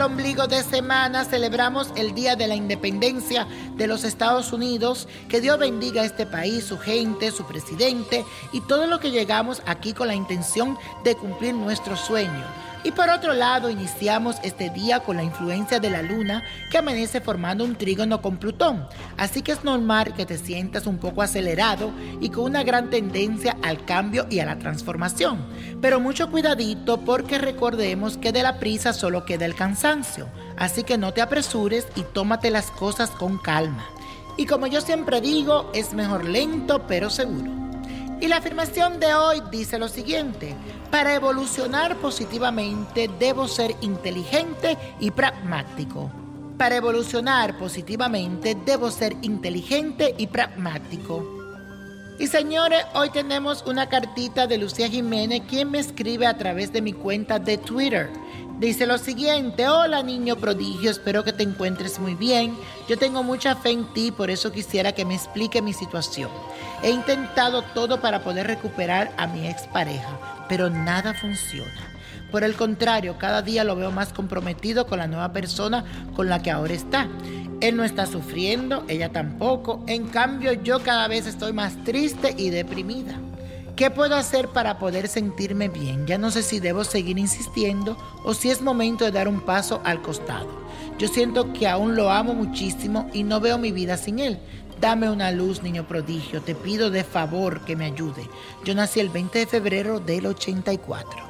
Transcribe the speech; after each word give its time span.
ombligo 0.00 0.46
de 0.46 0.62
semana. 0.62 1.26
Celebramos 1.26 1.92
el 1.96 2.14
Día 2.14 2.34
de 2.34 2.46
la 2.46 2.54
Independencia 2.54 3.46
de 3.76 3.86
los 3.86 4.04
Estados 4.04 4.52
Unidos. 4.52 5.08
Que 5.28 5.40
Dios 5.40 5.58
bendiga 5.58 6.02
a 6.02 6.06
este 6.06 6.26
país, 6.26 6.64
su 6.64 6.78
gente, 6.78 7.30
su 7.30 7.46
presidente 7.46 8.24
y 8.52 8.60
todo 8.62 8.86
lo 8.86 9.00
que 9.00 9.10
llegamos 9.10 9.62
aquí 9.66 9.92
con 9.92 10.08
la 10.08 10.14
intención 10.14 10.78
de 11.04 11.14
cumplir 11.14 11.54
nuestro 11.54 11.96
sueño. 11.96 12.44
Y 12.86 12.92
por 12.92 13.10
otro 13.10 13.34
lado, 13.34 13.68
iniciamos 13.68 14.36
este 14.44 14.70
día 14.70 15.00
con 15.00 15.16
la 15.16 15.24
influencia 15.24 15.80
de 15.80 15.90
la 15.90 16.02
luna 16.02 16.44
que 16.70 16.78
amanece 16.78 17.20
formando 17.20 17.64
un 17.64 17.74
trígono 17.74 18.22
con 18.22 18.36
Plutón. 18.36 18.86
Así 19.16 19.42
que 19.42 19.50
es 19.50 19.64
normal 19.64 20.14
que 20.14 20.24
te 20.24 20.38
sientas 20.38 20.86
un 20.86 20.98
poco 20.98 21.22
acelerado 21.22 21.90
y 22.20 22.28
con 22.28 22.44
una 22.44 22.62
gran 22.62 22.88
tendencia 22.88 23.56
al 23.64 23.84
cambio 23.84 24.28
y 24.30 24.38
a 24.38 24.46
la 24.46 24.60
transformación. 24.60 25.44
Pero 25.82 25.98
mucho 25.98 26.30
cuidadito 26.30 27.00
porque 27.00 27.38
recordemos 27.38 28.18
que 28.18 28.30
de 28.30 28.44
la 28.44 28.60
prisa 28.60 28.92
solo 28.92 29.24
queda 29.24 29.46
el 29.46 29.56
cansancio. 29.56 30.28
Así 30.56 30.84
que 30.84 30.96
no 30.96 31.12
te 31.12 31.22
apresures 31.22 31.88
y 31.96 32.02
tómate 32.02 32.50
las 32.50 32.70
cosas 32.70 33.10
con 33.10 33.38
calma. 33.38 33.65
Y 34.36 34.46
como 34.46 34.66
yo 34.66 34.80
siempre 34.80 35.20
digo, 35.20 35.70
es 35.72 35.94
mejor 35.94 36.24
lento 36.24 36.86
pero 36.86 37.10
seguro. 37.10 37.50
Y 38.20 38.28
la 38.28 38.38
afirmación 38.38 38.98
de 38.98 39.14
hoy 39.14 39.42
dice 39.50 39.78
lo 39.78 39.88
siguiente, 39.88 40.54
para 40.90 41.14
evolucionar 41.14 41.96
positivamente 41.96 43.10
debo 43.18 43.46
ser 43.46 43.76
inteligente 43.82 44.78
y 45.00 45.10
pragmático. 45.10 46.10
Para 46.56 46.76
evolucionar 46.76 47.58
positivamente 47.58 48.56
debo 48.64 48.90
ser 48.90 49.14
inteligente 49.20 50.14
y 50.16 50.26
pragmático. 50.28 51.36
Y 52.18 52.28
señores, 52.28 52.86
hoy 52.94 53.10
tenemos 53.10 53.62
una 53.66 53.90
cartita 53.90 54.46
de 54.46 54.56
Lucía 54.56 54.88
Jiménez, 54.88 55.42
quien 55.46 55.70
me 55.70 55.78
escribe 55.78 56.26
a 56.26 56.38
través 56.38 56.72
de 56.72 56.80
mi 56.80 56.94
cuenta 56.94 57.38
de 57.38 57.58
Twitter. 57.58 58.08
Dice 58.58 58.86
lo 58.86 58.96
siguiente, 58.96 59.68
hola 59.68 60.02
niño 60.02 60.36
prodigio, 60.36 60.90
espero 60.90 61.22
que 61.22 61.34
te 61.34 61.42
encuentres 61.42 61.98
muy 61.98 62.14
bien. 62.14 62.56
Yo 62.88 62.96
tengo 62.96 63.22
mucha 63.22 63.54
fe 63.54 63.70
en 63.70 63.84
ti, 63.92 64.10
por 64.10 64.30
eso 64.30 64.50
quisiera 64.50 64.92
que 64.92 65.04
me 65.04 65.14
explique 65.14 65.60
mi 65.60 65.74
situación. 65.74 66.30
He 66.82 66.90
intentado 66.90 67.60
todo 67.60 68.00
para 68.00 68.24
poder 68.24 68.46
recuperar 68.46 69.12
a 69.18 69.26
mi 69.26 69.46
expareja, 69.46 70.46
pero 70.48 70.70
nada 70.70 71.12
funciona. 71.12 71.92
Por 72.30 72.44
el 72.44 72.54
contrario, 72.54 73.18
cada 73.18 73.42
día 73.42 73.62
lo 73.62 73.76
veo 73.76 73.90
más 73.90 74.14
comprometido 74.14 74.86
con 74.86 75.00
la 75.00 75.06
nueva 75.06 75.34
persona 75.34 75.84
con 76.14 76.30
la 76.30 76.40
que 76.40 76.50
ahora 76.50 76.72
está. 76.72 77.08
Él 77.60 77.76
no 77.76 77.84
está 77.84 78.06
sufriendo, 78.06 78.84
ella 78.88 79.10
tampoco. 79.10 79.84
En 79.86 80.06
cambio, 80.08 80.54
yo 80.54 80.80
cada 80.82 81.08
vez 81.08 81.26
estoy 81.26 81.52
más 81.52 81.76
triste 81.84 82.34
y 82.38 82.48
deprimida. 82.48 83.20
¿Qué 83.76 83.90
puedo 83.90 84.16
hacer 84.16 84.48
para 84.48 84.78
poder 84.78 85.06
sentirme 85.06 85.68
bien? 85.68 86.06
Ya 86.06 86.16
no 86.16 86.30
sé 86.30 86.42
si 86.42 86.60
debo 86.60 86.82
seguir 86.82 87.18
insistiendo 87.18 87.98
o 88.24 88.32
si 88.32 88.48
es 88.48 88.62
momento 88.62 89.04
de 89.04 89.10
dar 89.10 89.28
un 89.28 89.42
paso 89.42 89.82
al 89.84 90.00
costado. 90.00 90.48
Yo 90.98 91.08
siento 91.08 91.52
que 91.52 91.68
aún 91.68 91.94
lo 91.94 92.10
amo 92.10 92.32
muchísimo 92.32 93.10
y 93.12 93.22
no 93.22 93.38
veo 93.38 93.58
mi 93.58 93.72
vida 93.72 93.98
sin 93.98 94.18
él. 94.18 94.38
Dame 94.80 95.10
una 95.10 95.30
luz, 95.30 95.62
niño 95.62 95.86
prodigio. 95.86 96.40
Te 96.40 96.54
pido 96.54 96.88
de 96.88 97.04
favor 97.04 97.66
que 97.66 97.76
me 97.76 97.84
ayude. 97.84 98.26
Yo 98.64 98.74
nací 98.74 98.98
el 98.98 99.10
20 99.10 99.40
de 99.40 99.46
febrero 99.46 100.00
del 100.00 100.24
84. 100.24 101.20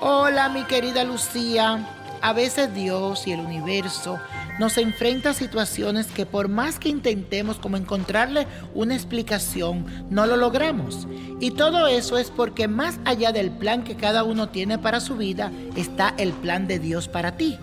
Hola, 0.00 0.48
mi 0.48 0.64
querida 0.64 1.04
Lucía. 1.04 2.18
A 2.22 2.32
veces 2.32 2.74
Dios 2.74 3.28
y 3.28 3.32
el 3.32 3.40
universo 3.40 4.18
nos 4.60 4.76
enfrenta 4.76 5.30
a 5.30 5.32
situaciones 5.32 6.08
que 6.08 6.26
por 6.26 6.48
más 6.48 6.78
que 6.78 6.90
intentemos 6.90 7.56
como 7.56 7.78
encontrarle 7.78 8.46
una 8.74 8.94
explicación, 8.94 9.86
no 10.10 10.26
lo 10.26 10.36
logramos. 10.36 11.08
Y 11.40 11.52
todo 11.52 11.86
eso 11.86 12.18
es 12.18 12.30
porque 12.30 12.68
más 12.68 12.98
allá 13.06 13.32
del 13.32 13.52
plan 13.52 13.84
que 13.84 13.96
cada 13.96 14.22
uno 14.22 14.50
tiene 14.50 14.76
para 14.76 15.00
su 15.00 15.16
vida, 15.16 15.50
está 15.76 16.14
el 16.18 16.34
plan 16.34 16.66
de 16.66 16.78
Dios 16.78 17.08
para 17.08 17.38
ti. 17.38 17.58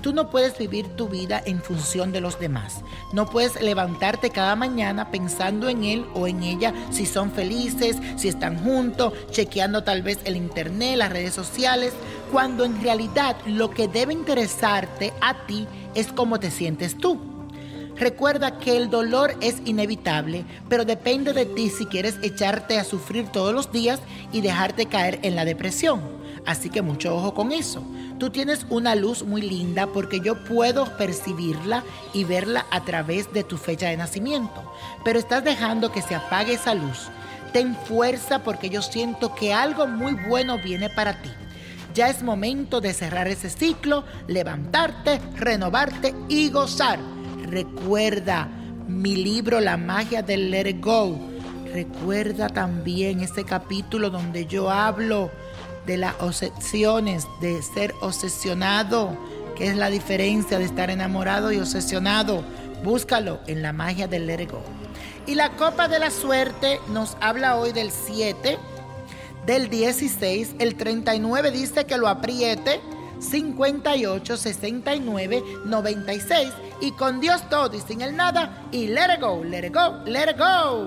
Tú 0.00 0.14
no 0.14 0.30
puedes 0.30 0.56
vivir 0.56 0.86
tu 0.96 1.08
vida 1.08 1.42
en 1.44 1.60
función 1.60 2.12
de 2.12 2.22
los 2.22 2.38
demás. 2.40 2.82
No 3.12 3.28
puedes 3.28 3.60
levantarte 3.60 4.30
cada 4.30 4.56
mañana 4.56 5.10
pensando 5.10 5.68
en 5.68 5.84
él 5.84 6.06
o 6.14 6.28
en 6.28 6.42
ella 6.42 6.72
si 6.90 7.04
son 7.04 7.30
felices, 7.30 7.96
si 8.16 8.28
están 8.28 8.62
juntos, 8.62 9.12
chequeando 9.32 9.84
tal 9.84 10.02
vez 10.02 10.18
el 10.24 10.36
internet, 10.36 10.96
las 10.96 11.12
redes 11.12 11.34
sociales, 11.34 11.92
cuando 12.30 12.64
en 12.64 12.80
realidad 12.82 13.36
lo 13.46 13.70
que 13.70 13.88
debe 13.88 14.12
interesarte 14.12 15.12
a 15.20 15.46
ti 15.46 15.66
es 15.94 16.08
cómo 16.12 16.38
te 16.38 16.50
sientes 16.50 16.96
tú. 16.96 17.18
Recuerda 17.96 18.58
que 18.58 18.76
el 18.76 18.90
dolor 18.90 19.34
es 19.40 19.56
inevitable, 19.64 20.44
pero 20.68 20.84
depende 20.84 21.32
de 21.32 21.46
ti 21.46 21.68
si 21.68 21.86
quieres 21.86 22.16
echarte 22.22 22.78
a 22.78 22.84
sufrir 22.84 23.26
todos 23.28 23.52
los 23.52 23.72
días 23.72 24.00
y 24.30 24.40
dejarte 24.40 24.86
caer 24.86 25.18
en 25.22 25.34
la 25.34 25.44
depresión. 25.44 26.00
Así 26.46 26.70
que 26.70 26.80
mucho 26.80 27.16
ojo 27.16 27.34
con 27.34 27.50
eso. 27.50 27.82
Tú 28.18 28.30
tienes 28.30 28.66
una 28.70 28.94
luz 28.94 29.24
muy 29.24 29.42
linda 29.42 29.88
porque 29.88 30.20
yo 30.20 30.44
puedo 30.44 30.96
percibirla 30.96 31.82
y 32.12 32.24
verla 32.24 32.66
a 32.70 32.84
través 32.84 33.32
de 33.32 33.42
tu 33.42 33.56
fecha 33.56 33.88
de 33.88 33.96
nacimiento. 33.96 34.62
Pero 35.04 35.18
estás 35.18 35.42
dejando 35.42 35.90
que 35.90 36.02
se 36.02 36.14
apague 36.14 36.54
esa 36.54 36.74
luz. 36.74 37.08
Ten 37.52 37.74
fuerza 37.74 38.44
porque 38.44 38.70
yo 38.70 38.82
siento 38.82 39.34
que 39.34 39.52
algo 39.52 39.86
muy 39.86 40.14
bueno 40.28 40.58
viene 40.58 40.88
para 40.88 41.20
ti. 41.20 41.30
Ya 41.98 42.10
es 42.10 42.22
momento 42.22 42.80
de 42.80 42.94
cerrar 42.94 43.26
ese 43.26 43.50
ciclo, 43.50 44.04
levantarte, 44.28 45.20
renovarte 45.34 46.14
y 46.28 46.48
gozar. 46.48 47.00
Recuerda 47.42 48.46
mi 48.86 49.16
libro 49.16 49.58
La 49.58 49.76
magia 49.76 50.22
del 50.22 50.52
Let 50.52 50.80
Go. 50.80 51.18
Recuerda 51.74 52.46
también 52.46 53.18
ese 53.18 53.42
capítulo 53.42 54.10
donde 54.10 54.46
yo 54.46 54.70
hablo 54.70 55.32
de 55.86 55.96
las 55.96 56.14
obsesiones, 56.20 57.26
de 57.40 57.60
ser 57.62 57.92
obsesionado, 58.00 59.18
que 59.56 59.66
es 59.66 59.76
la 59.76 59.90
diferencia 59.90 60.60
de 60.60 60.66
estar 60.66 60.90
enamorado 60.90 61.50
y 61.50 61.58
obsesionado. 61.58 62.44
Búscalo 62.84 63.40
en 63.48 63.60
la 63.60 63.72
magia 63.72 64.06
del 64.06 64.28
Let 64.28 64.52
Go. 64.52 64.62
Y 65.26 65.34
la 65.34 65.56
copa 65.56 65.88
de 65.88 65.98
la 65.98 66.12
suerte 66.12 66.78
nos 66.92 67.16
habla 67.20 67.56
hoy 67.56 67.72
del 67.72 67.90
7, 67.90 68.56
del 69.48 69.68
16, 69.70 70.56
el 70.58 70.74
39 70.76 71.50
dice 71.50 71.86
que 71.86 71.96
lo 71.96 72.06
apriete, 72.06 72.82
58, 73.18 74.36
69, 74.36 75.42
96 75.64 76.50
y 76.82 76.92
con 76.92 77.18
Dios 77.18 77.48
todo 77.48 77.74
y 77.74 77.80
sin 77.80 78.02
el 78.02 78.14
nada 78.14 78.68
y 78.70 78.88
let 78.88 79.14
it 79.14 79.22
go, 79.22 79.42
let 79.42 79.66
it 79.66 79.74
go, 79.74 80.04
let 80.04 80.30
it 80.30 80.36
go. 80.36 80.84